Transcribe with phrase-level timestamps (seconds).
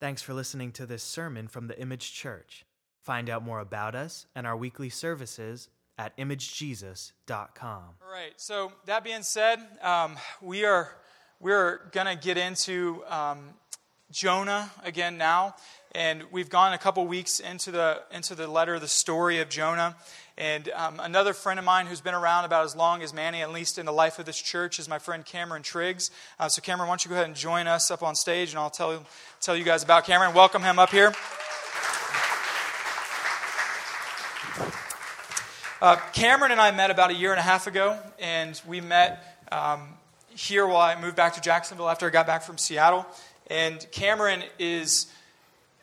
[0.00, 2.64] Thanks for listening to this sermon from the Image Church.
[3.02, 7.82] Find out more about us and our weekly services at imagejesus.com.
[8.02, 8.32] All right.
[8.36, 10.96] So that being said, um, we are
[11.38, 13.50] we're gonna get into um,
[14.10, 15.54] Jonah again now,
[15.92, 19.96] and we've gone a couple weeks into the into the letter, the story of Jonah.
[20.36, 23.52] And um, another friend of mine who's been around about as long as Manny, at
[23.52, 26.10] least in the life of this church, is my friend Cameron Triggs.
[26.38, 28.58] Uh, so, Cameron, why don't you go ahead and join us up on stage, and
[28.58, 29.04] I'll tell,
[29.40, 30.32] tell you guys about Cameron.
[30.32, 31.12] Welcome him up here.
[35.82, 39.46] Uh, Cameron and I met about a year and a half ago, and we met
[39.52, 39.88] um,
[40.28, 43.06] here while I moved back to Jacksonville after I got back from Seattle.
[43.50, 45.08] And Cameron is,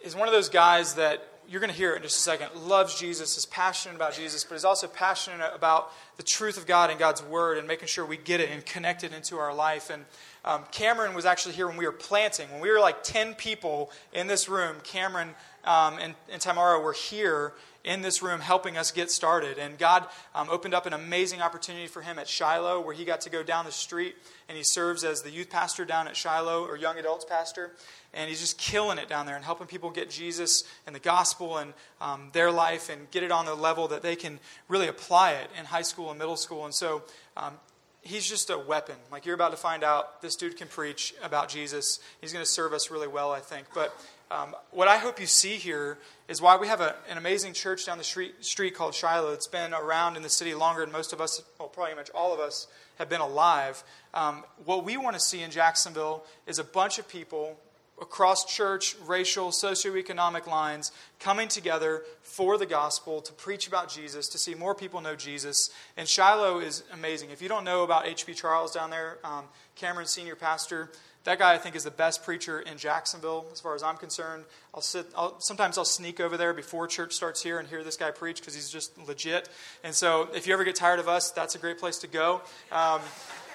[0.01, 2.49] is one of those guys that you're going to hear it in just a second,
[2.55, 6.89] loves Jesus, is passionate about Jesus, but is also passionate about the truth of God
[6.89, 9.89] and God's Word and making sure we get it and connect it into our life.
[9.89, 10.05] And
[10.43, 12.49] um, Cameron was actually here when we were planting.
[12.51, 16.93] When we were like 10 people in this room, Cameron um, and, and Tamara were
[16.93, 19.57] here in this room helping us get started.
[19.57, 23.21] And God um, opened up an amazing opportunity for him at Shiloh where he got
[23.21, 24.15] to go down the street
[24.49, 27.71] and he serves as the youth pastor down at Shiloh or young adults pastor.
[28.13, 31.57] And he's just killing it down there and helping people get Jesus and the gospel
[31.57, 35.33] and um, their life and get it on the level that they can really apply
[35.33, 36.65] it in high school and middle school.
[36.65, 37.03] And so
[37.35, 37.53] um,
[38.01, 38.95] he's just a weapon.
[39.11, 41.99] Like you're about to find out, this dude can preach about Jesus.
[42.21, 43.67] He's going to serve us really well, I think.
[43.73, 43.93] But
[44.29, 45.97] um, what I hope you see here
[46.27, 49.31] is why we have a, an amazing church down the street, street called Shiloh.
[49.31, 52.33] It's been around in the city longer than most of us, well, probably much all
[52.33, 52.67] of us,
[52.97, 53.83] have been alive.
[54.13, 57.57] Um, what we want to see in Jacksonville is a bunch of people
[57.99, 64.37] across church, racial, socioeconomic lines coming together for the gospel to preach about Jesus, to
[64.37, 65.71] see more people know Jesus.
[65.95, 67.31] And Shiloh is amazing.
[67.31, 68.33] If you don't know about H.B.
[68.33, 70.91] Charles down there, um, Cameron's senior pastor,
[71.27, 74.45] that guy I think is the best preacher in Jacksonville as far as I'm concerned.
[74.73, 75.05] I'll sit.
[75.13, 78.39] I'll, sometimes I'll sneak over there before church starts here and hear this guy preach
[78.39, 79.49] because he's just legit.
[79.83, 82.41] And so if you ever get tired of us, that's a great place to go.
[82.71, 83.01] Um,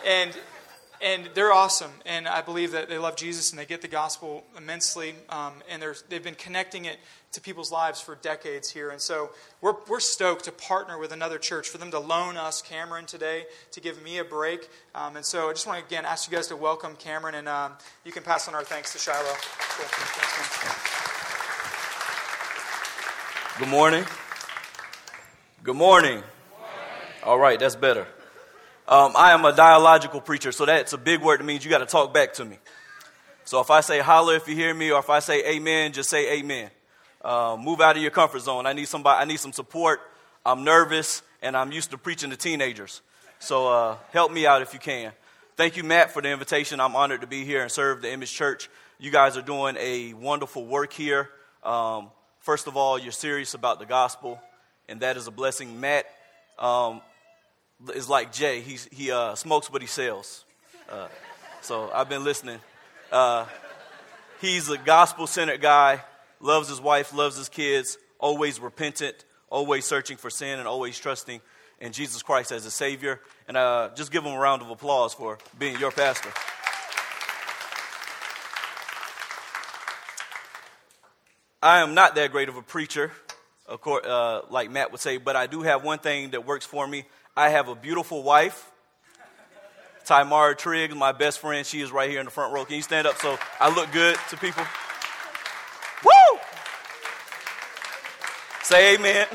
[0.07, 0.37] and
[1.03, 1.91] and they're awesome.
[2.07, 5.15] And I believe that they love Jesus and they get the gospel immensely.
[5.29, 6.99] Um, and they've been connecting it
[7.33, 8.91] to people's lives for decades here.
[8.91, 9.31] And so
[9.61, 13.47] we're, we're stoked to partner with another church for them to loan us Cameron today
[13.73, 14.69] to give me a break.
[14.95, 17.49] Um, and so I just want to again ask you guys to welcome Cameron, and
[17.49, 17.73] um,
[18.05, 19.25] you can pass on our thanks to Shiloh.
[19.25, 19.87] Cool.
[19.89, 20.39] Thanks,
[23.59, 24.05] Good morning.
[25.63, 26.17] Good morning.
[26.17, 26.23] Good morning.
[27.25, 28.07] All right, that's better.
[28.89, 31.79] Um, I am a dialogical preacher, so that's a big word that means you got
[31.79, 32.59] to talk back to me.
[33.45, 36.11] So if I say holler if you hear me, or if I say amen, just
[36.11, 36.71] say amen.
[37.25, 38.67] Uh, move out of your comfort zone.
[38.67, 39.21] I need somebody.
[39.21, 40.01] I need some support.
[40.45, 43.03] I'm nervous, and I'm used to preaching to teenagers.
[43.39, 45.13] So uh, help me out if you can.
[45.57, 46.81] Thank you, Matt, for the invitation.
[46.81, 48.69] I'm honored to be here and serve the Image Church.
[48.99, 51.29] You guys are doing a wonderful work here.
[51.63, 52.11] Um,
[52.41, 54.41] first of all, you're serious about the gospel,
[54.89, 55.81] and that is a blessing.
[55.81, 56.07] Matt,
[56.59, 57.01] um,
[57.95, 58.61] is like Jay.
[58.61, 60.45] He's, he uh, smokes what he sells.
[60.89, 61.09] Uh,
[61.61, 62.59] so I've been listening.
[63.11, 63.47] Uh,
[64.41, 66.03] he's a gospel centered guy,
[66.41, 71.41] loves his wife, loves his kids, always repentant, always searching for sin, and always trusting
[71.81, 73.21] in Jesus Christ as a Savior.
[73.49, 76.31] And uh, just give him a round of applause for being your pastor.
[81.63, 83.13] I am not that great of a preacher,
[83.67, 86.67] of course, uh, like Matt would say, but I do have one thing that works
[86.67, 87.05] for me.
[87.37, 88.71] I have a beautiful wife.
[90.05, 92.65] Tamara Triggs, my best friend, she is right here in the front row.
[92.65, 94.65] Can you stand up so I look good to people?
[96.05, 96.39] Woo!
[98.63, 99.27] Say amen.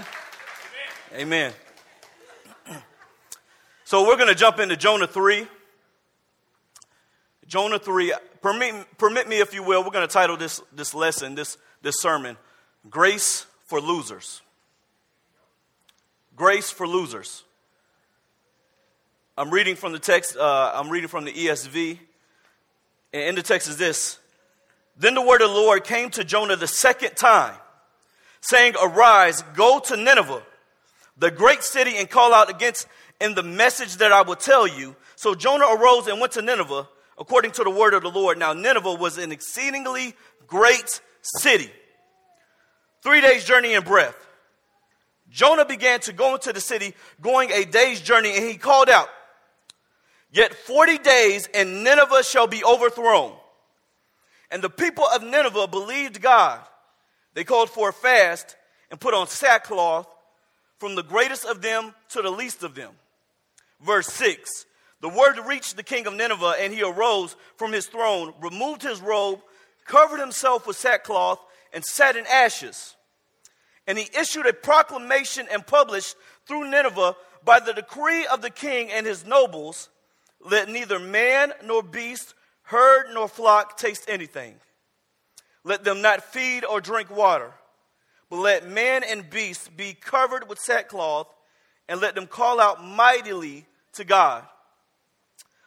[1.13, 1.53] Amen.
[2.67, 2.81] amen.
[3.85, 5.47] So we're going to jump into Jonah 3.
[7.47, 8.13] Jonah 3.
[8.41, 12.01] Permit, permit me, if you will, we're going to title this, this lesson, this, this
[12.01, 12.35] sermon,
[12.89, 14.41] Grace for Losers.
[16.35, 17.45] Grace for Losers.
[19.39, 21.99] I'm reading from the text, uh, I'm reading from the ESV.
[23.13, 24.17] And in the text is this
[24.97, 27.56] Then the word of the Lord came to Jonah the second time,
[28.41, 30.41] saying, Arise, go to Nineveh,
[31.19, 32.88] the great city, and call out against
[33.21, 34.95] in the message that I will tell you.
[35.15, 36.88] So Jonah arose and went to Nineveh,
[37.19, 38.39] according to the word of the Lord.
[38.39, 40.15] Now, Nineveh was an exceedingly
[40.47, 41.69] great city,
[43.03, 44.17] three days' journey in breadth.
[45.29, 49.09] Jonah began to go into the city, going a day's journey, and he called out,
[50.31, 53.33] Yet 40 days and Nineveh shall be overthrown.
[54.51, 56.62] And the people of Nineveh believed God.
[57.33, 58.56] They called for a fast
[58.89, 60.07] and put on sackcloth
[60.79, 62.91] from the greatest of them to the least of them.
[63.81, 64.65] Verse 6
[65.01, 69.01] The word reached the king of Nineveh, and he arose from his throne, removed his
[69.01, 69.41] robe,
[69.85, 71.39] covered himself with sackcloth,
[71.74, 72.95] and sat in ashes.
[73.85, 76.15] And he issued a proclamation and published
[76.45, 79.89] through Nineveh by the decree of the king and his nobles
[80.49, 82.33] let neither man nor beast,
[82.63, 84.55] herd nor flock taste anything.
[85.63, 87.51] Let them not feed or drink water,
[88.29, 91.27] but let man and beast be covered with sackcloth,
[91.89, 94.45] and let them call out mightily to God.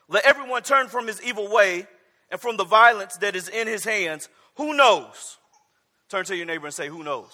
[0.09, 1.87] Let everyone turn from his evil way
[2.31, 4.29] and from the violence that is in his hands.
[4.56, 5.38] Who knows?
[6.09, 7.31] Turn to your neighbor and say, Who knows?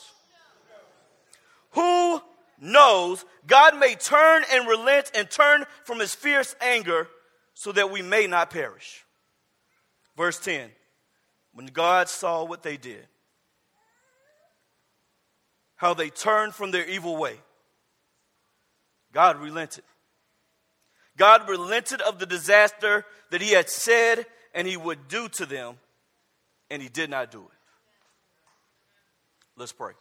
[1.73, 2.21] Who
[2.61, 7.09] knows God may turn and relent and turn from his fierce anger
[7.59, 9.03] so that we may not perish.
[10.15, 10.71] Verse 10
[11.55, 13.07] When God saw what they did,
[15.75, 17.37] how they turned from their evil way,
[19.13, 19.85] God relented.
[21.17, 25.77] God relented of the disaster that he had said and he would do to them,
[26.71, 27.59] and he did not do it.
[29.57, 29.93] Let's pray.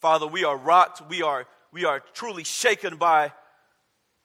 [0.00, 3.32] Father, we are rocked, we are, we are truly shaken by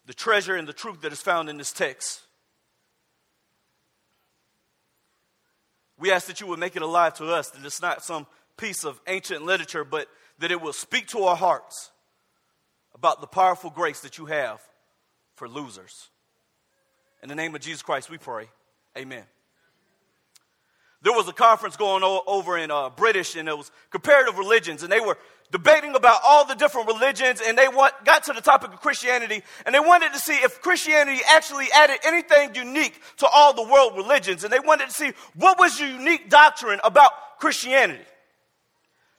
[0.05, 2.21] the treasure and the truth that is found in this text.
[5.97, 8.27] We ask that you would make it alive to us, that it's not some
[8.57, 10.07] piece of ancient literature, but
[10.39, 11.91] that it will speak to our hearts
[12.94, 14.61] about the powerful grace that you have
[15.35, 16.09] for losers.
[17.21, 18.50] In the name of Jesus Christ, we pray.
[18.97, 19.23] Amen.
[21.03, 24.91] There was a conference going over in uh, British, and it was comparative religions, and
[24.91, 25.17] they were
[25.51, 29.44] debating about all the different religions, and they want, got to the topic of Christianity,
[29.65, 33.97] and they wanted to see if Christianity actually added anything unique to all the world
[33.97, 38.05] religions, and they wanted to see what was the unique doctrine about Christianity.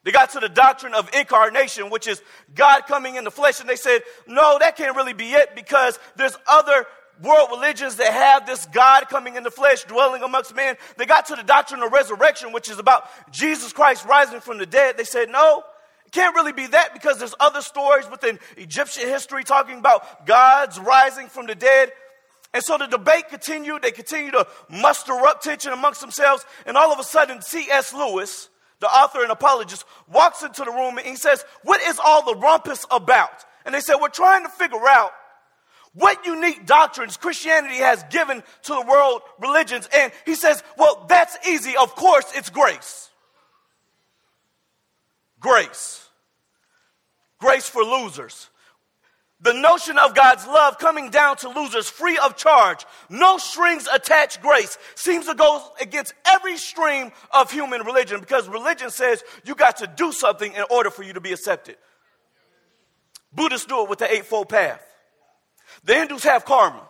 [0.05, 2.23] They got to the doctrine of incarnation, which is
[2.55, 5.99] God coming in the flesh, and they said, no, that can't really be it because
[6.17, 6.87] there's other
[7.23, 10.77] world religions that have this God coming in the flesh, dwelling amongst men.
[10.97, 14.67] They got to the doctrine of resurrection, which is about Jesus Christ rising from the
[14.67, 14.97] dead.
[14.97, 15.63] They said, no,
[16.07, 20.79] it can't really be that because there's other stories within Egyptian history talking about gods
[20.79, 21.93] rising from the dead.
[22.53, 23.83] And so the debate continued.
[23.83, 26.45] They continued to muster up tension amongst themselves.
[26.67, 27.93] And all of a sudden, C.S.
[27.93, 32.25] Lewis, the author and apologist, walks into the room and he says, What is all
[32.25, 33.45] the rumpus about?
[33.67, 35.11] And they said, We're trying to figure out
[35.95, 39.89] what unique doctrines Christianity has given to the world religions.
[39.95, 41.77] And he says, Well, that's easy.
[41.77, 43.11] Of course, it's grace.
[45.41, 46.05] Grace
[47.45, 48.49] grace for losers.
[49.41, 54.41] The notion of God's love coming down to losers free of charge, no strings attached
[54.41, 59.77] grace, seems to go against every stream of human religion because religion says you got
[59.79, 61.77] to do something in order for you to be accepted.
[63.35, 64.83] Buddhists do it with the Eightfold Path.
[65.83, 66.89] The Hindus have karma.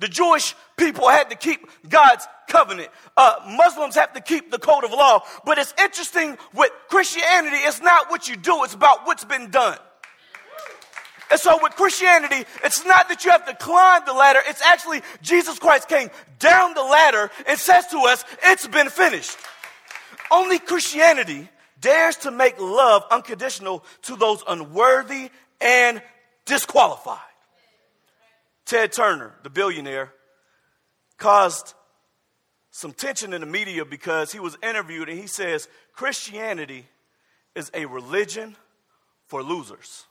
[0.00, 2.88] The Jewish people had to keep God's covenant.
[3.16, 5.22] Uh, Muslims have to keep the code of law.
[5.44, 9.78] But it's interesting with Christianity, it's not what you do, it's about what's been done.
[11.30, 15.02] And so with Christianity, it's not that you have to climb the ladder, it's actually
[15.22, 19.36] Jesus Christ came down the ladder and says to us, It's been finished.
[20.30, 21.48] Only Christianity
[21.80, 25.30] dares to make love unconditional to those unworthy
[25.60, 26.02] and
[26.46, 27.18] disqualified.
[28.64, 30.12] Ted Turner, the billionaire,
[31.16, 31.74] caused
[32.70, 36.86] some tension in the media because he was interviewed and he says Christianity
[37.54, 38.56] is a religion
[39.26, 40.06] for losers.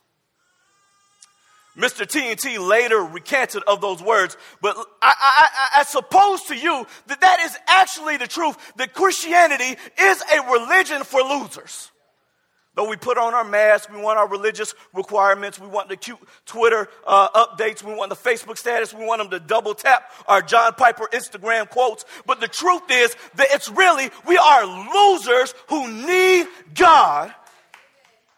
[1.76, 2.04] Mr.
[2.04, 7.20] TNT later recanted of those words, but I, I, I, I, suppose to you that
[7.20, 11.90] that is actually the truth, that Christianity is a religion for losers.
[12.74, 16.18] Though we put on our masks, we want our religious requirements, we want the cute
[16.46, 20.40] Twitter uh, updates, we want the Facebook status, we want them to double tap our
[20.40, 22.04] John Piper Instagram quotes.
[22.26, 27.34] But the truth is that it's really, we are losers who need God.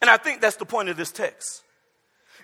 [0.00, 1.62] And I think that's the point of this text.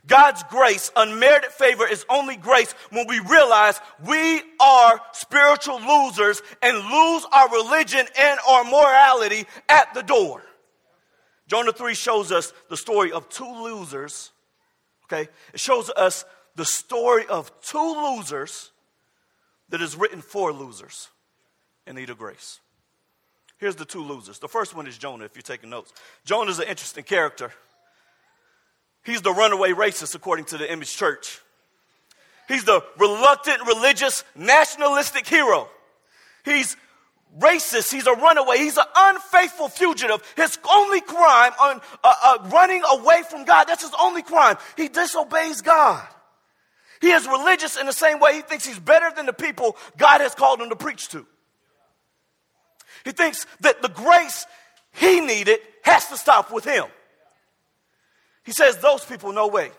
[0.07, 6.76] God's grace, unmerited favor, is only grace when we realize we are spiritual losers and
[6.76, 10.42] lose our religion and our morality at the door.
[11.49, 14.31] Jonah 3 shows us the story of two losers.
[15.07, 15.28] Okay?
[15.52, 16.25] It shows us
[16.55, 18.71] the story of two losers
[19.71, 21.09] that is written for losers
[21.87, 22.61] in need of grace.
[23.59, 24.38] Here's the two losers.
[24.38, 25.93] The first one is Jonah, if you're taking notes.
[26.25, 27.50] Jonah is an interesting character.
[29.05, 31.40] He's the runaway racist, according to the Image Church.
[32.47, 35.69] He's the reluctant, religious, nationalistic hero.
[36.45, 36.76] He's
[37.38, 37.92] racist.
[37.92, 38.58] He's a runaway.
[38.58, 40.23] He's an unfaithful fugitive.
[40.37, 44.56] His only crime on uh, uh, running away from God, that's his only crime.
[44.76, 46.06] He disobeys God.
[47.00, 50.20] He is religious in the same way he thinks he's better than the people God
[50.20, 51.26] has called him to preach to.
[53.04, 54.47] He thinks that the grace
[54.92, 56.85] he needed has to stop with him.
[58.44, 59.70] He says, Those people, no way.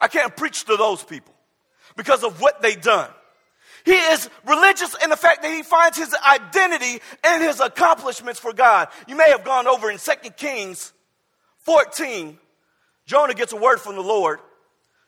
[0.00, 1.34] I can't preach to those people
[1.96, 3.10] because of what they've done.
[3.84, 8.52] He is religious in the fact that he finds his identity and his accomplishments for
[8.52, 8.88] God.
[9.06, 10.92] You may have gone over in 2 Kings
[11.58, 12.38] 14.
[13.06, 14.40] Jonah gets a word from the Lord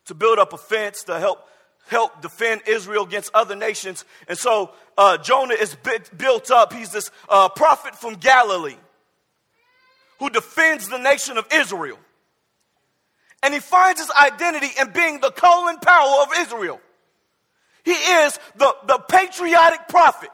[0.07, 1.47] to build up a fence to help
[1.89, 4.05] help defend Israel against other nations.
[4.29, 5.77] And so uh, Jonah is
[6.17, 6.73] built up.
[6.73, 8.77] He's this uh, prophet from Galilee
[10.19, 11.99] who defends the nation of Israel.
[13.43, 16.81] And he finds his identity in being the Colin Powell of Israel.
[17.85, 20.31] He is the, the patriotic prophet.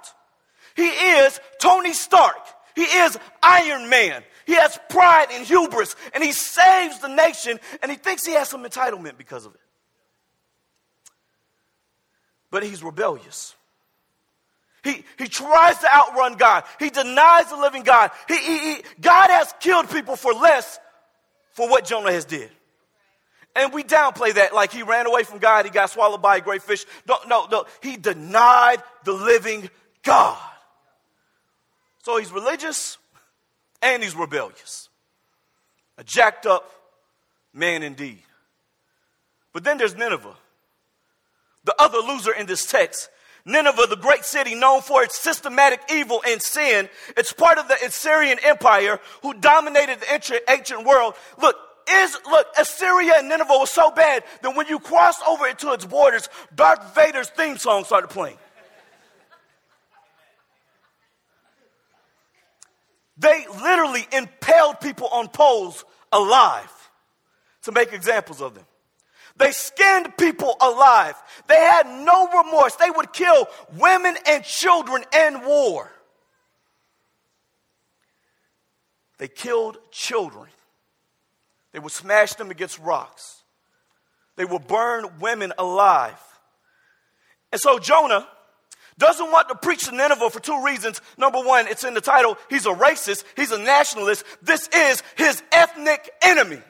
[0.76, 2.36] He is Tony Stark.
[2.74, 4.22] He is Iron Man.
[4.46, 8.48] He has pride and hubris, and he saves the nation, and he thinks he has
[8.48, 9.60] some entitlement because of it.
[12.50, 13.54] But he's rebellious.
[14.84, 16.64] He, he tries to outrun God.
[16.78, 18.10] He denies the living God.
[18.26, 20.78] He, he, he, God has killed people for less
[21.52, 22.50] for what Jonah has did.
[23.58, 26.40] And we downplay that like he ran away from God, he got swallowed by a
[26.40, 26.86] great fish.
[27.08, 27.66] No, no, no.
[27.82, 29.68] He denied the living
[30.04, 30.38] God.
[32.04, 32.98] So he's religious
[33.82, 34.88] and he's rebellious.
[35.98, 36.70] A jacked up
[37.52, 38.22] man indeed.
[39.52, 40.36] But then there's Nineveh,
[41.64, 43.10] the other loser in this text.
[43.44, 47.74] Nineveh, the great city known for its systematic evil and sin, it's part of the
[47.84, 51.14] Assyrian Empire who dominated the ancient world.
[51.40, 51.56] Look,
[51.90, 55.84] is, look, Assyria and Nineveh was so bad that when you crossed over into its
[55.84, 58.38] borders, Darth Vader's theme song started playing.
[63.16, 66.90] They literally impaled people on poles alive
[67.62, 68.64] to make examples of them.
[69.36, 71.14] They skinned people alive.
[71.46, 72.74] They had no remorse.
[72.76, 75.90] They would kill women and children in war.
[79.18, 80.46] They killed children.
[81.72, 83.42] They would smash them against rocks.
[84.36, 86.20] They would burn women alive.
[87.52, 88.26] And so Jonah
[88.98, 91.00] doesn't want to preach to Nineveh for two reasons.
[91.16, 92.36] Number one, it's in the title.
[92.50, 93.24] He's a racist.
[93.36, 94.24] He's a nationalist.
[94.42, 96.60] This is his ethnic enemy.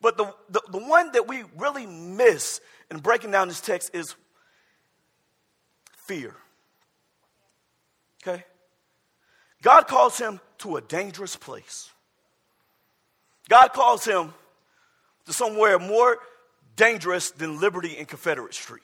[0.00, 2.60] But the, the, the one that we really miss
[2.90, 4.14] in breaking down this text is
[5.96, 6.34] fear.
[8.22, 8.44] Okay?
[9.62, 11.90] God calls him to a dangerous place.
[13.48, 14.34] God calls him
[15.26, 16.18] to somewhere more
[16.76, 18.82] dangerous than Liberty and Confederate Street.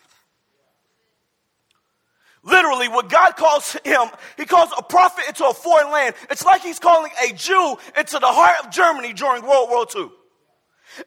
[2.42, 4.02] Literally, what God calls him,
[4.36, 6.14] he calls a prophet into a foreign land.
[6.30, 10.10] It's like he's calling a Jew into the heart of Germany during World War II.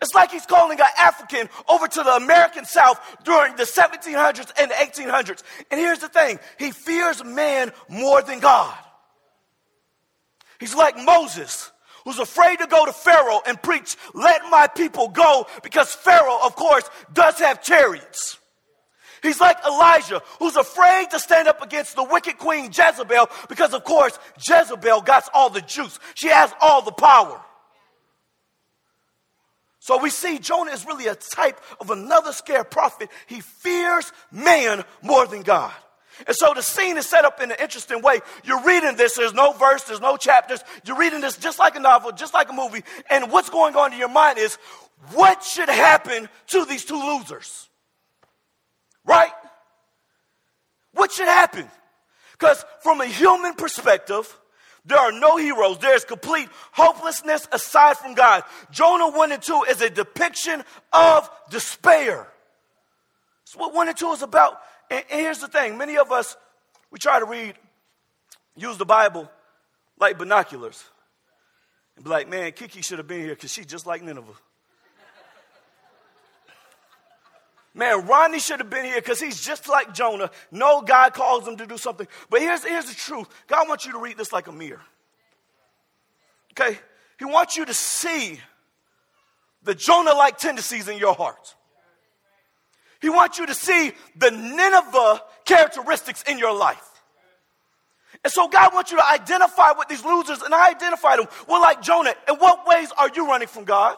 [0.02, 4.72] It's like he's calling an African over to the American South during the 1700s and
[4.72, 5.44] the 1800s.
[5.70, 8.76] And here's the thing he fears man more than God.
[10.60, 11.72] He's like Moses
[12.08, 16.56] who's afraid to go to Pharaoh and preach, let my people go, because Pharaoh, of
[16.56, 18.38] course, does have chariots.
[19.22, 23.84] He's like Elijah, who's afraid to stand up against the wicked queen Jezebel, because of
[23.84, 26.00] course, Jezebel got all the juice.
[26.16, 27.42] She has all the power.
[29.80, 33.10] So we see Jonah is really a type of another scared prophet.
[33.26, 35.74] He fears man more than God.
[36.26, 38.20] And so the scene is set up in an interesting way.
[38.44, 40.64] You're reading this, there's no verse, there's no chapters.
[40.86, 42.84] You're reading this just like a novel, just like a movie.
[43.10, 44.58] And what's going on in your mind is
[45.14, 47.70] what should happen to these two losers?
[49.06, 49.32] Right?
[50.94, 51.70] What should happen?
[52.32, 54.38] Because from a human perspective,
[54.86, 55.80] there are no heroes.
[55.80, 58.44] There is complete hopelessness aside from God.
[58.72, 62.28] Jonah 1 and 2 is a depiction of despair.
[63.46, 64.60] That's what 1 and 2 is about.
[64.90, 66.38] And, and here's the thing many of us,
[66.92, 67.56] we try to read,
[68.56, 69.30] use the Bible
[70.00, 70.84] like binoculars.
[71.96, 74.34] And be like, man, Kiki should have been here because she's just like Nineveh.
[77.74, 80.32] Man, Ronnie should have been here because he's just like Jonah.
[80.52, 82.08] No, God calls him to do something.
[82.28, 84.82] But here's, here's the truth God wants you to read this like a mirror.
[86.54, 86.80] Okay?
[87.20, 88.40] He wants you to see
[89.62, 91.56] the Jonah like tendencies in your heart.
[93.02, 96.84] He wants you to see the Nineveh characteristics in your life.
[98.24, 101.28] And so God wants you to identify with these losers, and I identified them.
[101.48, 103.96] Well, like Jonah, in what ways are you running from God?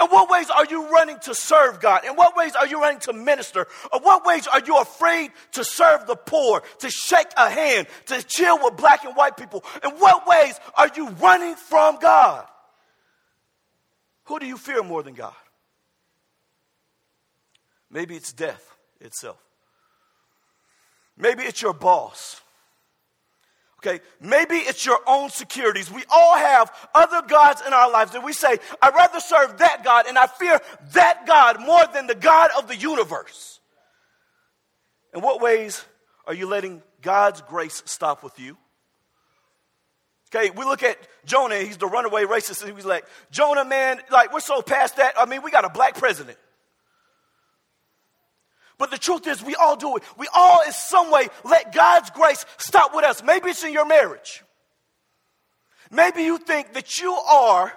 [0.00, 2.04] In what ways are you running to serve God?
[2.04, 3.66] In what ways are you running to minister?
[3.92, 8.22] In what ways are you afraid to serve the poor, to shake a hand, to
[8.24, 9.64] chill with black and white people?
[9.84, 12.46] In what ways are you running from God?
[14.24, 15.34] Who do you fear more than God?
[17.90, 19.38] Maybe it's death itself.
[21.16, 22.40] Maybe it's your boss.
[23.80, 25.90] Okay, maybe it's your own securities.
[25.90, 29.84] We all have other gods in our lives, and we say, I'd rather serve that
[29.84, 30.60] God, and I fear
[30.94, 33.60] that God more than the God of the universe.
[35.14, 35.84] In what ways
[36.26, 38.56] are you letting God's grace stop with you?
[40.34, 44.32] Okay, we look at Jonah, he's the runaway racist, and he's like, Jonah, man, like,
[44.32, 45.14] we're so past that.
[45.18, 46.38] I mean, we got a black president.
[48.78, 50.02] But the truth is, we all do it.
[50.18, 53.22] We all, in some way, let God's grace stop with us.
[53.22, 54.42] Maybe it's in your marriage.
[55.90, 57.72] Maybe you think that you are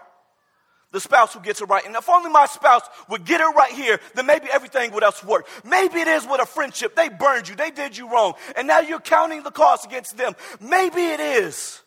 [0.92, 1.86] the spouse who gets it right.
[1.86, 5.24] And if only my spouse would get it right here, then maybe everything would else
[5.24, 5.48] work.
[5.64, 6.96] Maybe it is with a friendship.
[6.96, 10.36] They burned you, they did you wrong, and now you're counting the cost against them.
[10.60, 11.82] Maybe it is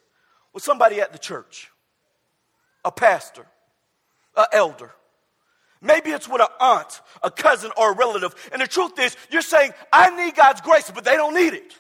[0.53, 1.71] with somebody at the church,
[2.85, 3.47] a pastor,
[4.37, 4.93] an elder.
[5.83, 8.35] Maybe it's with an aunt, a cousin, or a relative.
[8.53, 11.75] And the truth is, you're saying, I need God's grace, but they don't need it.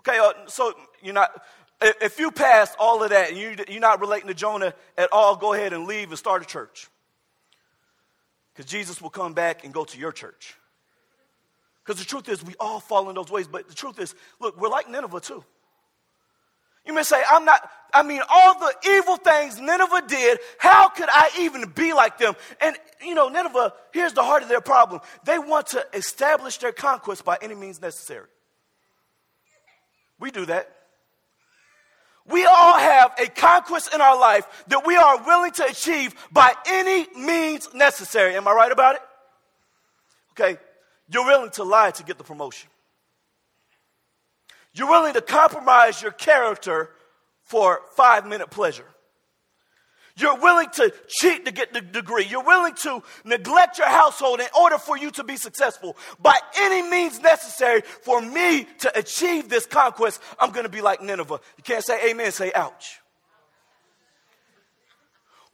[0.00, 1.42] Okay, uh, so you're not,
[1.80, 5.34] if you pass all of that and you, you're not relating to Jonah at all,
[5.34, 6.88] go ahead and leave and start a church.
[8.54, 10.54] Because Jesus will come back and go to your church.
[11.84, 13.48] Because the truth is, we all fall in those ways.
[13.48, 15.44] But the truth is, look, we're like Nineveh too.
[16.86, 21.08] You may say, I'm not, I mean, all the evil things Nineveh did, how could
[21.08, 22.34] I even be like them?
[22.60, 25.00] And, you know, Nineveh, here's the heart of their problem.
[25.24, 28.26] They want to establish their conquest by any means necessary.
[30.18, 30.70] We do that.
[32.26, 36.54] We all have a conquest in our life that we are willing to achieve by
[36.66, 38.34] any means necessary.
[38.34, 39.02] Am I right about it?
[40.32, 40.58] Okay,
[41.08, 42.68] you're willing to lie to get the promotion.
[44.74, 46.90] You're willing to compromise your character
[47.44, 48.86] for five minute pleasure.
[50.16, 52.24] You're willing to cheat to get the degree.
[52.24, 55.96] You're willing to neglect your household in order for you to be successful.
[56.20, 61.02] By any means necessary for me to achieve this conquest, I'm going to be like
[61.02, 61.40] Nineveh.
[61.56, 63.00] You can't say amen, say ouch.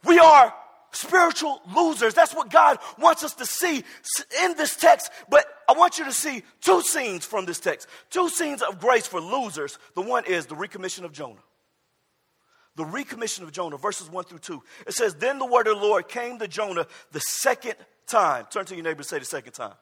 [0.03, 0.53] We are
[0.91, 2.13] spiritual losers.
[2.13, 3.83] That's what God wants us to see
[4.43, 5.11] in this text.
[5.29, 9.07] But I want you to see two scenes from this text two scenes of grace
[9.07, 9.77] for losers.
[9.95, 11.41] The one is the recommission of Jonah.
[12.75, 14.63] The recommission of Jonah, verses 1 through 2.
[14.87, 17.75] It says, Then the word of the Lord came to Jonah the second
[18.07, 18.45] time.
[18.49, 19.73] Turn to your neighbor and say the second time.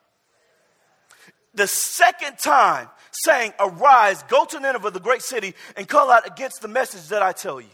[1.54, 6.62] The second time, saying, Arise, go to Nineveh, the great city, and call out against
[6.62, 7.70] the message that I tell you.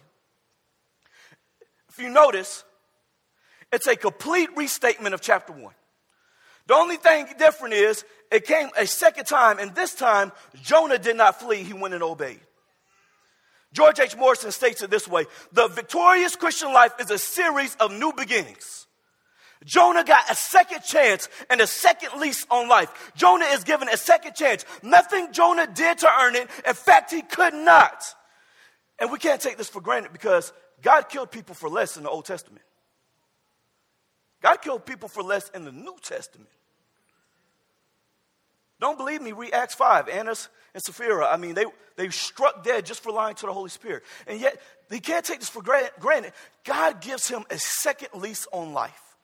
[1.90, 2.64] If you notice,
[3.72, 5.74] it's a complete restatement of chapter 1.
[6.68, 11.16] The only thing different is it came a second time, and this time Jonah did
[11.16, 12.40] not flee, he went and obeyed.
[13.74, 14.16] George H.
[14.16, 18.88] Morrison states it this way The victorious Christian life is a series of new beginnings.
[19.64, 23.12] Jonah got a second chance and a second lease on life.
[23.16, 24.64] Jonah is given a second chance.
[24.84, 26.50] Nothing Jonah did to earn it.
[26.68, 28.04] In fact, he could not.
[29.00, 32.10] And we can't take this for granted because God killed people for less in the
[32.10, 32.64] Old Testament.
[34.46, 36.52] God killed people for less in the New Testament.
[38.80, 40.08] Don't believe me, read Acts 5.
[40.08, 43.72] Annas and Sapphira, I mean, they, they struck dead just for lying to the Holy
[43.72, 44.04] Spirit.
[44.28, 46.32] And yet, he can't take this for granted.
[46.64, 49.16] God gives him a second lease on life.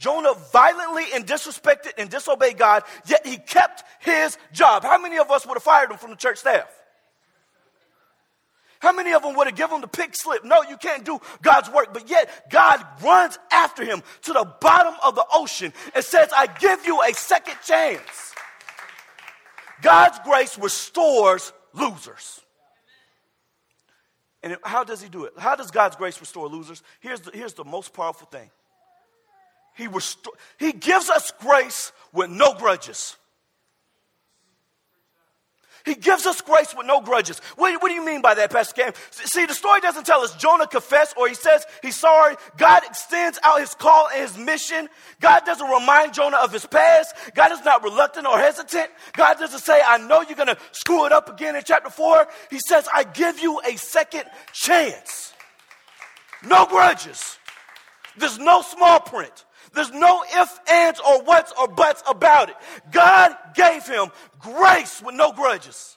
[0.00, 4.82] Jonah violently and disrespected and disobeyed God, yet he kept his job.
[4.82, 6.66] How many of us would have fired him from the church staff?
[8.84, 10.44] How many of them would have given him the pig slip?
[10.44, 11.94] No, you can't do God's work.
[11.94, 16.46] But yet, God runs after him to the bottom of the ocean and says, I
[16.58, 18.34] give you a second chance.
[19.80, 22.42] God's grace restores losers.
[24.42, 25.32] And how does he do it?
[25.38, 26.82] How does God's grace restore losers?
[27.00, 28.50] Here's the, here's the most powerful thing
[29.74, 33.16] he, restore, he gives us grace with no grudges.
[35.84, 37.40] He gives us grace with no grudges.
[37.56, 38.92] What, what, do you mean by that, Pastor Cam?
[39.10, 42.36] See, the story doesn't tell us Jonah confessed or he says he's sorry.
[42.56, 44.88] God extends out his call and his mission.
[45.20, 47.14] God doesn't remind Jonah of his past.
[47.34, 48.88] God is not reluctant or hesitant.
[49.12, 52.28] God doesn't say, I know you're going to screw it up again in chapter 4.
[52.50, 55.34] He says, I give you a second chance.
[56.46, 57.38] No grudges.
[58.16, 59.44] There's no small print.
[59.74, 62.56] There's no ifs, ands, or whats or buts about it.
[62.90, 64.08] God gave him
[64.40, 65.96] grace with no grudges.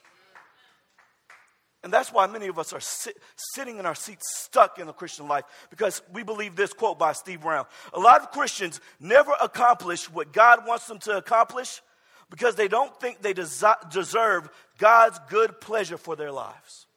[1.84, 3.18] And that's why many of us are sit,
[3.54, 7.13] sitting in our seats stuck in the Christian life because we believe this quote by
[7.13, 7.66] Steve Brown.
[7.94, 11.82] A lot of Christians never accomplish what God wants them to accomplish
[12.30, 16.88] because they don't think they desi- deserve God's good pleasure for their lives.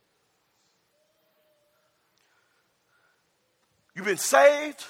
[3.94, 4.84] You've been saved,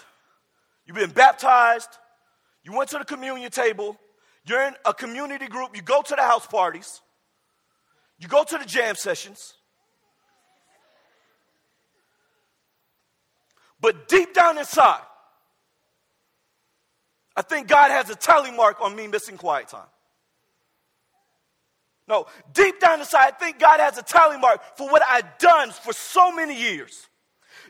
[0.91, 1.89] You've been baptized.
[2.65, 3.97] You went to the communion table.
[4.45, 5.77] You're in a community group.
[5.77, 7.01] You go to the house parties.
[8.19, 9.55] You go to the jam sessions.
[13.81, 15.03] But deep down inside,
[17.37, 19.87] I think God has a tally mark on me missing quiet time.
[22.09, 25.71] No, deep down inside, I think God has a tally mark for what I've done
[25.71, 27.07] for so many years.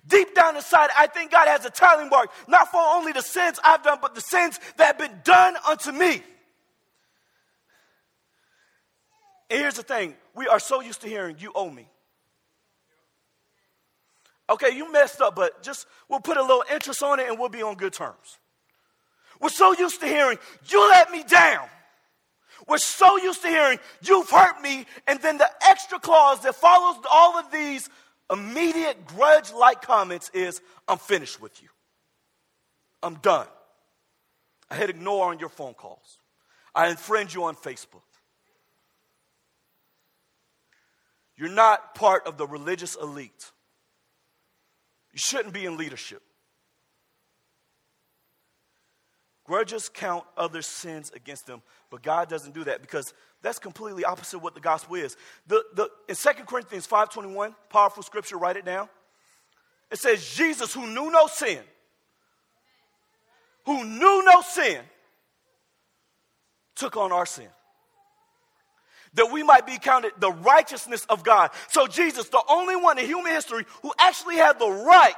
[0.06, 3.58] Deep down inside, I think God has a tally mark, not for only the sins
[3.64, 6.22] I've done, but the sins that have been done unto me.
[9.50, 11.88] And here's the thing we are so used to hearing, you owe me.
[14.48, 17.48] Okay, you messed up, but just we'll put a little interest on it and we'll
[17.48, 18.38] be on good terms.
[19.40, 21.68] We're so used to hearing, you let me down.
[22.68, 26.96] We're so used to hearing, you've hurt me, and then the extra clause that follows
[27.10, 27.88] all of these
[28.30, 31.68] immediate grudge like comments is, I'm finished with you.
[33.02, 33.46] I'm done.
[34.70, 36.18] I hit ignore on your phone calls.
[36.74, 38.02] I unfriend you on Facebook.
[41.36, 43.50] You're not part of the religious elite.
[45.12, 46.22] You shouldn't be in leadership.
[49.44, 53.12] Grudges count other sins against them, but God doesn't do that because
[53.42, 55.16] that's completely opposite of what the gospel is.
[55.46, 58.88] The, the, in 2 Corinthians 5.21, powerful scripture, write it down.
[59.90, 61.60] It says, Jesus, who knew no sin,
[63.64, 64.80] who knew no sin,
[66.76, 67.48] took on our sin.
[69.14, 71.50] That we might be counted the righteousness of God.
[71.68, 75.14] So, Jesus, the only one in human history who actually had the right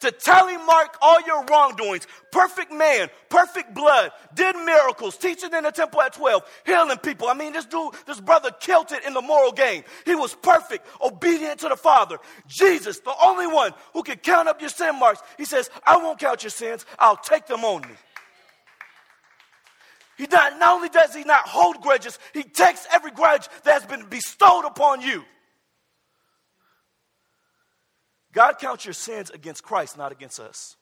[0.00, 2.06] to tally mark all your wrongdoings.
[2.30, 7.28] Perfect man, perfect blood, did miracles, teaching in the temple at 12, healing people.
[7.28, 9.84] I mean, this dude, this brother killed it in the moral game.
[10.04, 12.18] He was perfect, obedient to the Father.
[12.46, 15.22] Jesus, the only one who can count up your sin marks.
[15.38, 17.94] He says, I won't count your sins, I'll take them on me.
[20.16, 23.86] He not, not only does he not hold grudges, he takes every grudge that has
[23.86, 25.24] been bestowed upon you.
[28.36, 30.76] God counts your sins against Christ, not against us.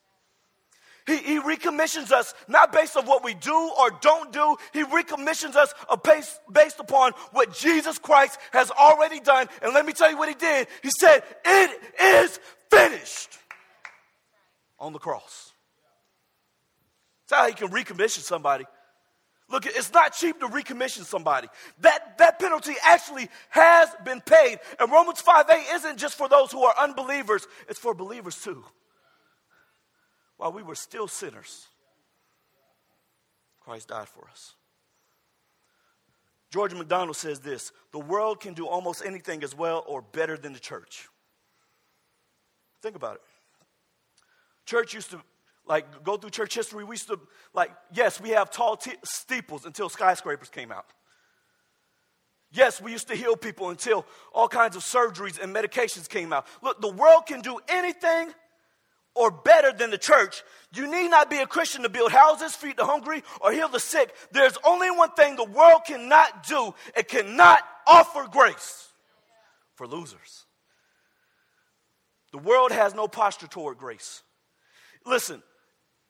[1.06, 4.56] He, he recommissions us not based on what we do or don't do.
[4.72, 9.46] He recommissions us based, based upon what Jesus Christ has already done.
[9.62, 10.66] And let me tell you what he did.
[10.82, 12.40] He said, It is
[12.72, 13.38] finished
[14.80, 15.52] on the cross.
[17.28, 18.64] That's how he can recommission somebody.
[19.50, 21.48] Look, it's not cheap to recommission somebody.
[21.80, 24.58] That, that penalty actually has been paid.
[24.80, 28.64] And Romans 5 8 isn't just for those who are unbelievers, it's for believers too.
[30.36, 31.68] While we were still sinners,
[33.60, 34.54] Christ died for us.
[36.50, 40.52] George MacDonald says this the world can do almost anything as well or better than
[40.52, 41.08] the church.
[42.80, 43.22] Think about it.
[44.64, 45.20] Church used to
[45.66, 47.18] like go through church history, we used to,
[47.54, 50.86] like, yes, we have tall steeples until skyscrapers came out.
[52.52, 56.46] Yes, we used to heal people until all kinds of surgeries and medications came out.
[56.62, 58.32] Look, the world can do anything
[59.14, 60.42] or better than the church.
[60.74, 63.80] You need not be a Christian to build houses, feed the hungry, or heal the
[63.80, 64.14] sick.
[64.32, 68.88] There's only one thing the world cannot do it cannot offer grace
[69.74, 70.46] for losers.
[72.32, 74.22] The world has no posture toward grace.
[75.06, 75.42] Listen,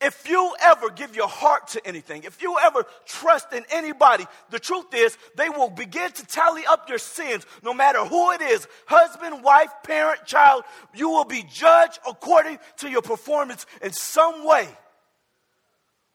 [0.01, 4.59] if you ever give your heart to anything, if you ever trust in anybody, the
[4.59, 8.67] truth is they will begin to tally up your sins, no matter who it is
[8.87, 10.65] husband, wife, parent, child.
[10.95, 14.69] You will be judged according to your performance in some way,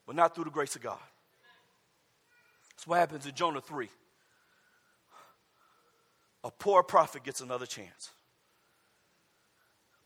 [0.05, 0.99] but not through the grace of God.
[2.75, 3.89] That's what happens in Jonah 3.
[6.43, 8.11] A poor prophet gets another chance.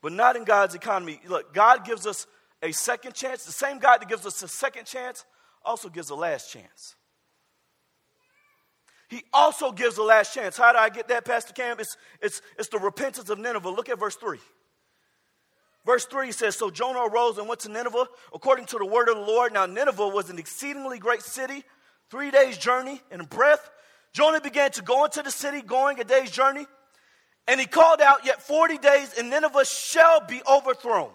[0.02, 1.20] But not in God's economy.
[1.28, 2.28] Look, God gives us
[2.64, 3.44] a second chance.
[3.44, 5.26] The same God that gives us a second chance
[5.64, 6.96] also gives a last chance.
[9.10, 10.58] He also gives a last chance.
[10.58, 11.80] How do I get that, Pastor Cam?
[11.80, 13.70] It's, it's, it's the repentance of Nineveh.
[13.70, 14.40] Look at verse 3.
[15.86, 19.18] Verse 3 says So Jonah arose and went to Nineveh according to the word of
[19.18, 19.54] the Lord.
[19.54, 21.64] Now, Nineveh was an exceedingly great city,
[22.10, 23.70] three days' journey in breadth.
[24.14, 26.66] Jonah began to go into the city, going a day's journey.
[27.48, 31.12] And he called out, Yet 40 days, and Nineveh shall be overthrown.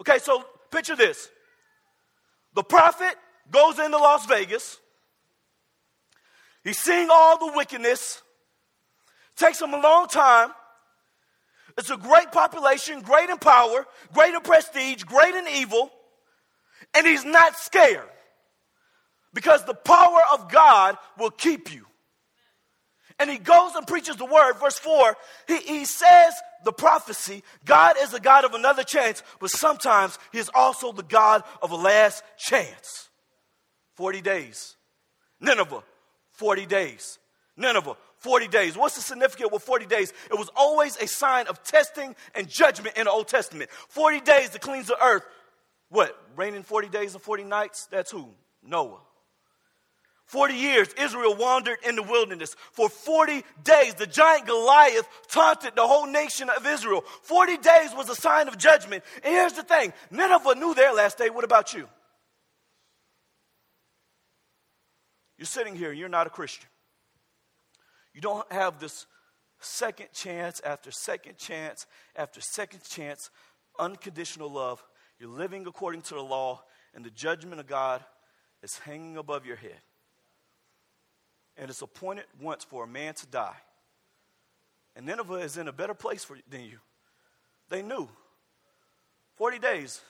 [0.00, 1.28] Okay, so picture this.
[2.54, 3.14] The prophet
[3.50, 4.78] goes into Las Vegas.
[6.64, 8.22] He's seeing all the wickedness.
[9.36, 10.50] Takes him a long time.
[11.76, 15.90] It's a great population, great in power, great in prestige, great in evil.
[16.94, 18.08] And he's not scared
[19.32, 21.86] because the power of God will keep you.
[23.18, 24.54] And he goes and preaches the word.
[24.54, 25.16] Verse 4,
[25.48, 30.38] he, he says the prophecy God is a God of another chance, but sometimes He
[30.38, 33.08] is also the God of a last chance.
[33.94, 34.76] 40 days.
[35.40, 35.82] Nineveh,
[36.32, 37.18] 40 days.
[37.56, 38.76] Nineveh, 40 days.
[38.76, 40.12] What's the significance with 40 days?
[40.30, 43.70] It was always a sign of testing and judgment in the Old Testament.
[43.88, 45.24] 40 days to cleanse the earth.
[45.88, 46.16] What?
[46.36, 47.86] Raining 40 days and 40 nights?
[47.90, 48.28] That's who?
[48.62, 49.00] Noah.
[50.28, 52.54] 40 years, Israel wandered in the wilderness.
[52.72, 57.00] For 40 days, the giant Goliath taunted the whole nation of Israel.
[57.22, 59.04] 40 days was a sign of judgment.
[59.24, 61.30] And here's the thing Nineveh knew their last day.
[61.30, 61.88] What about you?
[65.38, 66.68] You're sitting here, you're not a Christian.
[68.12, 69.06] You don't have this
[69.60, 71.86] second chance after second chance
[72.16, 73.30] after second chance,
[73.78, 74.84] unconditional love.
[75.18, 76.64] You're living according to the law,
[76.94, 78.04] and the judgment of God
[78.62, 79.80] is hanging above your head
[81.58, 83.56] and it's appointed once for a man to die.
[84.96, 86.78] And Nineveh is in a better place for, than you.
[87.68, 88.08] They knew.
[89.36, 90.00] 40 days.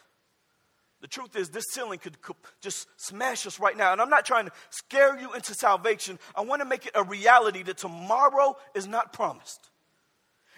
[1.00, 3.92] The truth is, this ceiling could, could just smash us right now.
[3.92, 6.18] And I'm not trying to scare you into salvation.
[6.34, 9.70] I want to make it a reality that tomorrow is not promised.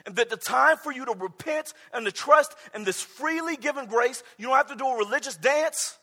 [0.06, 3.86] And that the time for you to repent and to trust in this freely given
[3.86, 5.98] grace, you don't have to do a religious dance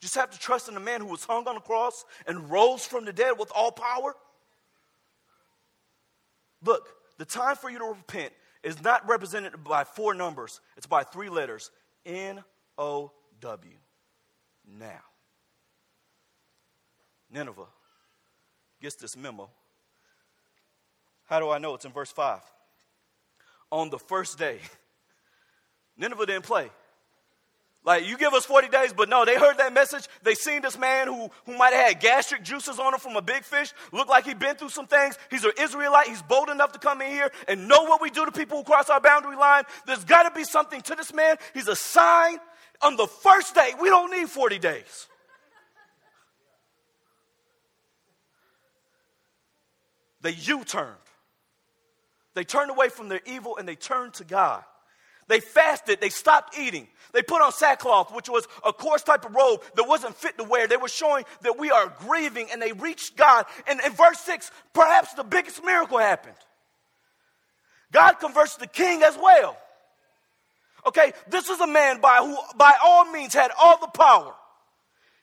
[0.00, 2.84] just have to trust in the man who was hung on the cross and rose
[2.86, 4.14] from the dead with all power?
[6.64, 8.32] Look, the time for you to repent
[8.62, 11.70] is not represented by four numbers, it's by three letters
[12.04, 12.42] N
[12.78, 13.76] O W.
[14.78, 15.00] Now.
[17.30, 17.66] Nineveh
[18.80, 19.48] gets this memo.
[21.26, 21.74] How do I know?
[21.74, 22.40] It's in verse 5.
[23.70, 24.58] On the first day,
[25.96, 26.70] Nineveh didn't play.
[27.82, 30.06] Like, you give us 40 days, but no, they heard that message.
[30.22, 33.22] They seen this man who, who might have had gastric juices on him from a
[33.22, 35.18] big fish, looked like he'd been through some things.
[35.30, 36.06] He's an Israelite.
[36.06, 38.64] He's bold enough to come in here and know what we do to people who
[38.64, 39.64] cross our boundary line.
[39.86, 41.36] There's got to be something to this man.
[41.54, 42.38] He's a sign.
[42.82, 45.06] On the first day, we don't need 40 days.
[50.20, 50.96] They U turned.
[52.34, 54.64] They turned away from their evil and they turned to God.
[55.30, 56.88] They fasted, they stopped eating.
[57.12, 60.44] They put on sackcloth, which was a coarse type of robe that wasn't fit to
[60.44, 60.66] wear.
[60.66, 63.46] They were showing that we are grieving and they reached God.
[63.68, 66.34] And in verse 6, perhaps the biggest miracle happened.
[67.92, 69.56] God converts the king as well.
[70.84, 74.34] Okay, this is a man by who by all means had all the power.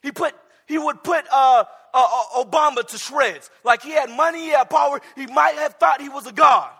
[0.02, 0.34] He put
[0.66, 3.50] he would put uh, uh, uh Obama to shreds.
[3.62, 5.02] Like he had money, he had power.
[5.16, 6.70] He might have thought he was a god.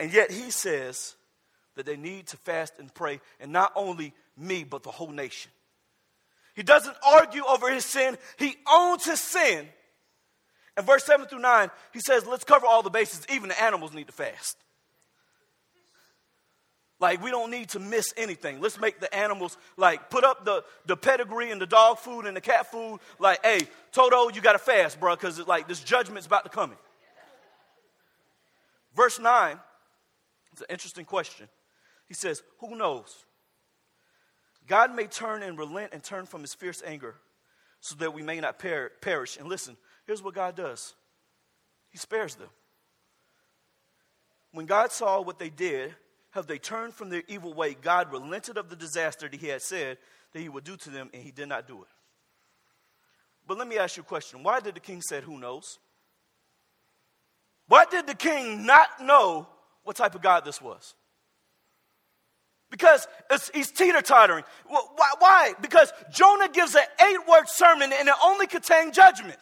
[0.00, 1.14] And yet he says
[1.76, 5.50] that they need to fast and pray, and not only me, but the whole nation.
[6.54, 9.66] He doesn't argue over his sin, he owns his sin.
[10.76, 13.24] In verse 7 through 9, he says, Let's cover all the bases.
[13.32, 14.56] Even the animals need to fast.
[17.00, 18.60] Like, we don't need to miss anything.
[18.60, 22.36] Let's make the animals, like, put up the, the pedigree and the dog food and
[22.36, 22.98] the cat food.
[23.18, 23.60] Like, hey,
[23.92, 26.76] Toto, you got to fast, bro, because, like, this judgment's about to come in.
[28.96, 29.58] Verse 9
[30.54, 31.48] it's an interesting question.
[32.06, 33.24] He says, Who knows?
[34.68, 37.16] God may turn and relent and turn from his fierce anger
[37.80, 39.36] so that we may not per- perish.
[39.36, 40.94] And listen, here's what God does
[41.90, 42.48] He spares them.
[44.52, 45.92] When God saw what they did,
[46.30, 49.60] how they turned from their evil way, God relented of the disaster that He had
[49.60, 49.98] said
[50.32, 51.88] that He would do to them, and He did not do it.
[53.44, 54.44] But let me ask you a question.
[54.44, 55.80] Why did the king say, Who knows?
[57.66, 59.48] Why did the king not know
[59.84, 60.94] what type of God this was.
[62.70, 63.06] Because
[63.54, 64.42] he's teeter tottering.
[64.66, 65.52] Why, why?
[65.60, 69.38] Because Jonah gives an eight word sermon and it only contained judgment.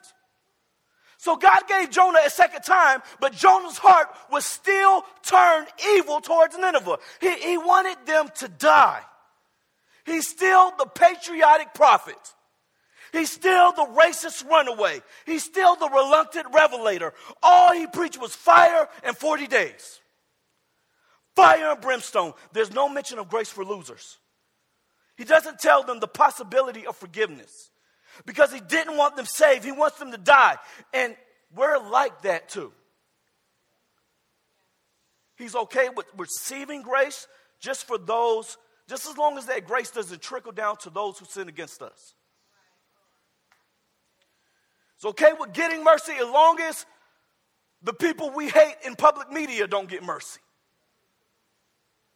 [1.16, 6.58] So God gave Jonah a second time, but Jonah's heart was still turned evil towards
[6.58, 6.98] Nineveh.
[7.20, 9.00] He, he wanted them to die.
[10.04, 12.18] He's still the patriotic prophet.
[13.12, 15.00] He's still the racist runaway.
[15.24, 17.14] He's still the reluctant revelator.
[17.42, 20.01] All he preached was fire and 40 days.
[21.34, 22.34] Fire and brimstone.
[22.52, 24.18] There's no mention of grace for losers.
[25.16, 27.70] He doesn't tell them the possibility of forgiveness
[28.26, 29.64] because he didn't want them saved.
[29.64, 30.56] He wants them to die.
[30.92, 31.16] And
[31.54, 32.72] we're like that too.
[35.36, 37.26] He's okay with receiving grace
[37.58, 41.24] just for those, just as long as that grace doesn't trickle down to those who
[41.24, 42.14] sin against us.
[44.96, 46.86] It's okay with getting mercy as long as
[47.82, 50.40] the people we hate in public media don't get mercy.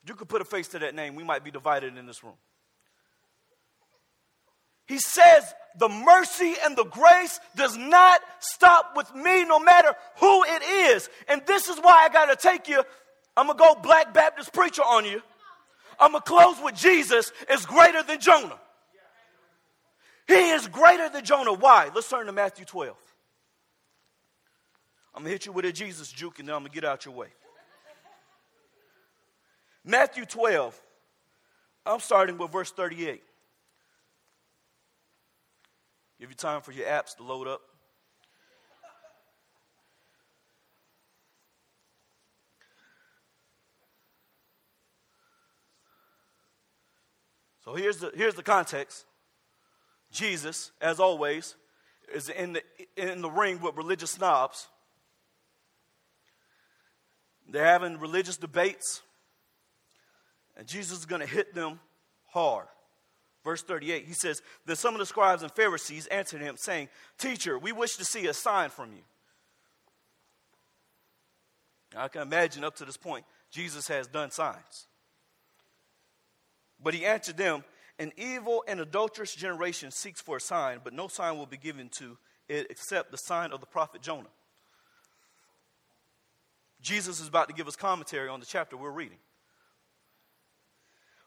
[0.07, 1.17] You could put a face to that name.
[1.17, 2.35] We might be divided in this room.
[4.87, 10.45] He says, the mercy and the grace does not stop with me no matter who
[10.45, 11.11] it is.
[11.29, 12.83] And this is why I got to take you.
[13.37, 15.21] I'm going to go black Baptist preacher on you.
[15.99, 18.59] I'm going to close with Jesus is greater than Jonah.
[20.29, 21.53] He is greater than Jonah.
[21.53, 21.91] Why?
[21.95, 22.97] Let's turn to Matthew 12.
[25.15, 26.85] I'm going to hit you with a Jesus juke and then I'm going to get
[26.85, 27.29] out your way.
[29.89, 30.79] Matthew 12.
[31.87, 33.23] I'm starting with verse 38.
[36.19, 37.61] Give you time for your apps to load up.
[47.65, 49.05] So here's the, here's the context.
[50.11, 51.55] Jesus, as always,
[52.13, 52.63] is in the,
[52.97, 54.67] in the ring with religious snobs.
[57.49, 59.03] They're having religious debates,
[60.57, 61.81] and Jesus is going to hit them
[62.27, 62.67] hard.
[63.45, 66.89] Verse 38, he says, Then some of the scribes and Pharisees answered him, saying,
[67.19, 69.03] Teacher, we wish to see a sign from you.
[71.95, 74.87] Now, I can imagine up to this point, Jesus has done signs.
[76.83, 77.63] But he answered them,
[77.99, 81.89] An evil and adulterous generation seeks for a sign, but no sign will be given
[81.99, 84.27] to it except the sign of the prophet Jonah.
[86.81, 89.19] Jesus is about to give us commentary on the chapter we're reading.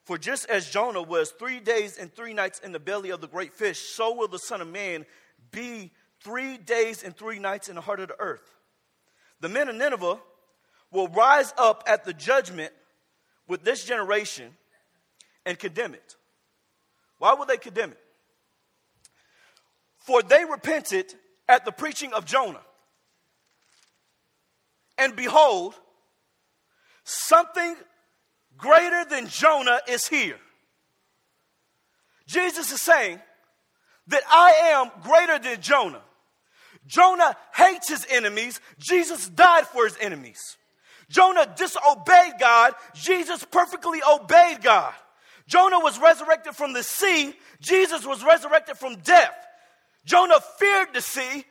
[0.09, 3.27] For just as Jonah was three days and three nights in the belly of the
[3.27, 5.05] great fish, so will the Son of Man
[5.51, 5.91] be
[6.23, 8.55] three days and three nights in the heart of the earth.
[9.39, 10.17] The men of Nineveh
[10.89, 12.73] will rise up at the judgment
[13.47, 14.57] with this generation
[15.45, 16.15] and condemn it.
[17.19, 17.99] Why would they condemn it?
[19.99, 21.13] For they repented
[21.47, 22.65] at the preaching of Jonah.
[24.97, 25.75] And behold,
[27.03, 27.75] something
[28.59, 30.37] greater than Jonah is here.
[32.27, 33.19] Jesus is saying
[34.07, 36.01] that I am greater than Jonah.
[36.85, 40.57] Jonah hates his enemies, Jesus died for his enemies.
[41.09, 44.93] Jonah disobeyed God, Jesus perfectly obeyed God.
[45.47, 49.33] Jonah was resurrected from the sea, Jesus was resurrected from death.
[50.05, 51.45] Jonah feared the sea,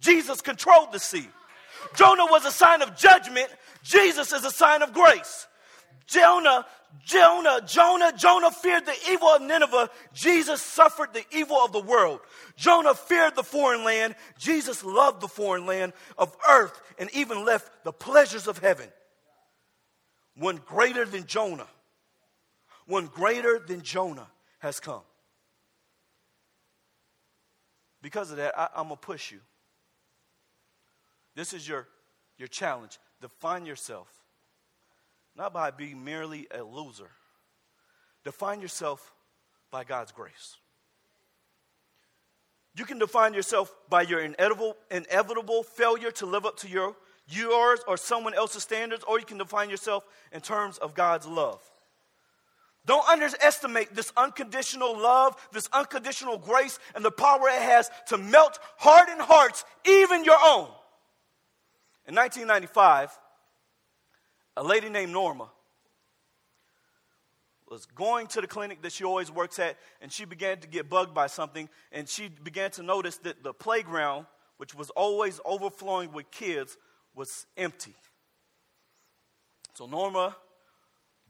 [0.00, 1.28] Jesus controlled the sea.
[1.94, 3.48] Jonah was a sign of judgment,
[3.82, 5.46] Jesus is a sign of grace.
[6.06, 6.66] Jonah,
[7.04, 9.90] Jonah, Jonah, Jonah feared the evil of Nineveh.
[10.12, 12.20] Jesus suffered the evil of the world.
[12.56, 14.14] Jonah feared the foreign land.
[14.38, 18.88] Jesus loved the foreign land of earth and even left the pleasures of heaven.
[20.36, 21.68] One greater than Jonah,
[22.86, 24.26] one greater than Jonah
[24.58, 25.02] has come.
[28.02, 29.40] Because of that, I, am going to push you.
[31.34, 31.88] This is your,
[32.36, 32.98] your challenge.
[33.20, 34.08] Define yourself
[35.36, 37.10] not by being merely a loser.
[38.24, 39.12] Define yourself
[39.70, 40.56] by God's grace.
[42.76, 46.96] You can define yourself by your inevitable, inevitable failure to live up to your,
[47.28, 51.60] yours or someone else's standards, or you can define yourself in terms of God's love.
[52.86, 58.58] Don't underestimate this unconditional love, this unconditional grace, and the power it has to melt
[58.76, 60.68] hardened hearts, even your own.
[62.06, 63.16] In 1995,
[64.56, 65.48] a lady named Norma
[67.68, 70.88] was going to the clinic that she always works at, and she began to get
[70.88, 74.26] bugged by something, and she began to notice that the playground,
[74.58, 76.76] which was always overflowing with kids,
[77.14, 77.94] was empty.
[79.74, 80.36] So Norma,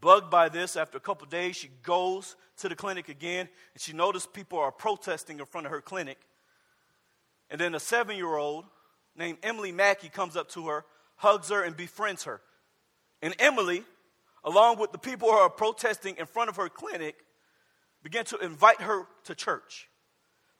[0.00, 3.92] bugged by this, after a couple days, she goes to the clinic again, and she
[3.92, 6.18] noticed people are protesting in front of her clinic.
[7.48, 8.64] And then a seven year old
[9.16, 10.84] named Emily Mackey comes up to her,
[11.16, 12.40] hugs her, and befriends her.
[13.24, 13.82] And Emily,
[14.44, 17.16] along with the people who are protesting in front of her clinic,
[18.02, 19.88] began to invite her to church,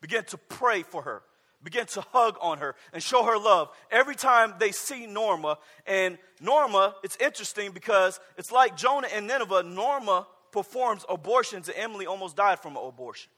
[0.00, 1.22] began to pray for her,
[1.62, 5.58] began to hug on her and show her love every time they see Norma.
[5.86, 12.06] And Norma, it's interesting because it's like Jonah and Nineveh, Norma performs abortions, and Emily
[12.06, 13.30] almost died from an abortion.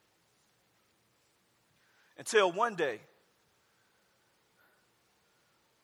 [2.17, 3.01] Until one day,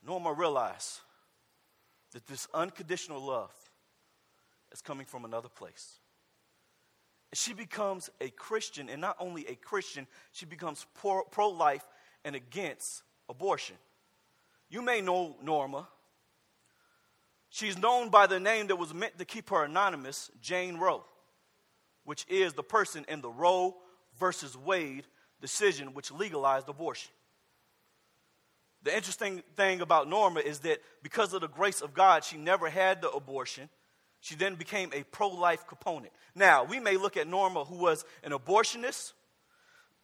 [0.06, 1.00] Norma realized
[2.12, 3.52] that this unconditional love
[4.72, 5.98] is coming from another place.
[7.34, 11.86] She becomes a Christian, and not only a Christian, she becomes pro life
[12.24, 13.76] and against abortion.
[14.68, 15.88] You may know Norma.
[17.48, 21.04] She's known by the name that was meant to keep her anonymous, Jane Roe,
[22.04, 23.76] which is the person in the Roe
[24.18, 25.04] versus Wade
[25.40, 27.12] decision which legalized abortion.
[28.84, 32.68] The interesting thing about Norma is that because of the grace of God, she never
[32.68, 33.68] had the abortion.
[34.20, 36.12] She then became a pro life component.
[36.34, 39.12] Now, we may look at Norma, who was an abortionist,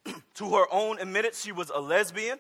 [0.34, 2.38] to her own admittance, she was a lesbian,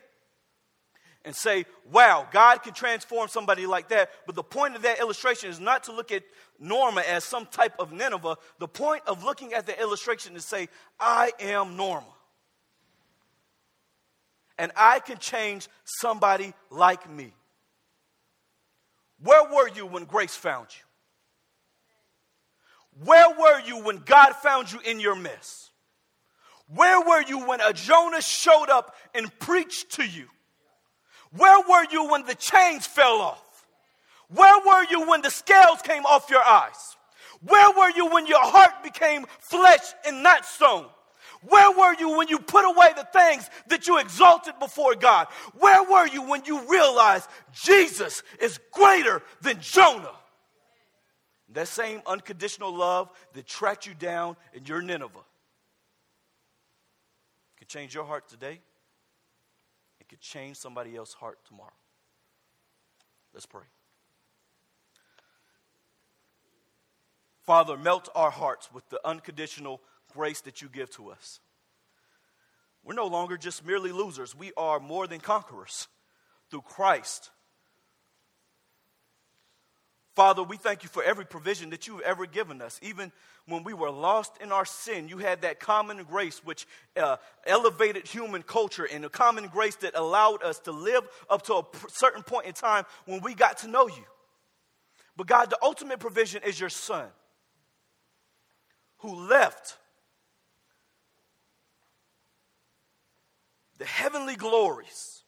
[1.24, 4.10] and say, wow, God can transform somebody like that.
[4.24, 6.22] But the point of that illustration is not to look at
[6.60, 8.36] Norma as some type of Nineveh.
[8.58, 10.68] The point of looking at the illustration is to say,
[10.98, 12.06] I am Norma
[14.58, 17.32] and I can change somebody like me.
[19.20, 20.84] Where were you when grace found you?
[23.04, 25.70] Where were you when God found you in your mess?
[26.74, 30.26] Where were you when a Jonah showed up and preached to you?
[31.36, 33.66] Where were you when the chains fell off?
[34.28, 36.96] Where were you when the scales came off your eyes?
[37.40, 40.86] Where were you when your heart became flesh and not stone?
[41.42, 45.28] Where were you when you put away the things that you exalted before God?
[45.54, 50.14] Where were you when you realized Jesus is greater than Jonah?
[51.50, 55.24] That same unconditional love that tracked you down in your Nineveh
[57.58, 58.60] can change your heart today.
[60.00, 61.72] It could change somebody else's heart tomorrow.
[63.34, 63.64] Let's pray.
[67.42, 69.80] Father, melt our hearts with the unconditional
[70.18, 71.38] grace that you give to us.
[72.82, 75.86] We're no longer just merely losers, we are more than conquerors
[76.50, 77.30] through Christ.
[80.16, 82.80] Father, we thank you for every provision that you've ever given us.
[82.82, 83.12] Even
[83.46, 86.66] when we were lost in our sin, you had that common grace which
[86.96, 91.54] uh, elevated human culture and a common grace that allowed us to live up to
[91.54, 94.04] a certain point in time when we got to know you.
[95.16, 97.06] But God, the ultimate provision is your son
[98.98, 99.76] who left
[103.78, 105.22] the heavenly glories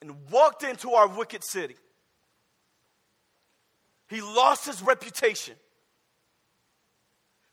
[0.00, 1.76] and walked into our wicked city.
[4.08, 5.54] He lost his reputation.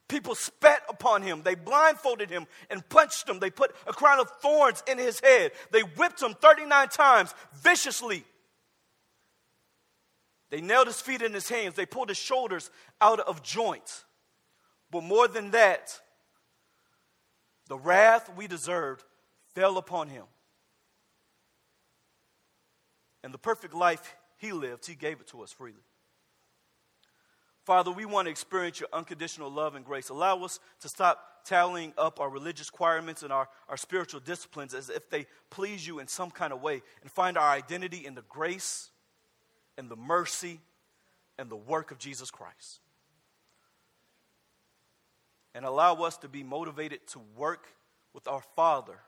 [0.07, 1.43] People spat upon him.
[1.43, 3.39] They blindfolded him and punched him.
[3.39, 5.51] They put a crown of thorns in his head.
[5.71, 8.25] They whipped him 39 times viciously.
[10.49, 11.75] They nailed his feet in his hands.
[11.75, 14.03] They pulled his shoulders out of joint.
[14.89, 15.99] But more than that,
[17.67, 19.03] the wrath we deserved
[19.53, 20.25] fell upon him.
[23.23, 25.83] And the perfect life he lived, he gave it to us freely.
[27.65, 30.09] Father, we want to experience your unconditional love and grace.
[30.09, 34.89] Allow us to stop tallying up our religious requirements and our, our spiritual disciplines as
[34.89, 38.23] if they please you in some kind of way and find our identity in the
[38.29, 38.89] grace
[39.77, 40.59] and the mercy
[41.37, 42.79] and the work of Jesus Christ
[45.55, 47.67] and allow us to be motivated to work
[48.13, 48.99] with our Father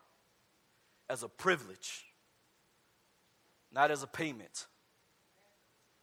[1.12, 2.06] as a privilege,
[3.70, 4.66] not as a payment.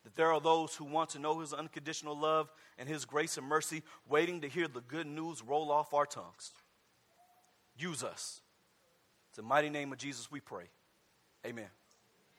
[0.03, 3.47] That there are those who want to know His unconditional love and His grace and
[3.47, 6.51] mercy, waiting to hear the good news roll off our tongues.
[7.75, 8.41] Use us.
[9.29, 10.65] It's the mighty name of Jesus we pray.
[11.43, 11.69] Amen.